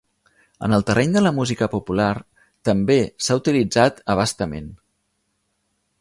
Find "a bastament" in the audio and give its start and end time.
4.15-4.77